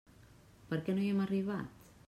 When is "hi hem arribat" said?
1.05-1.89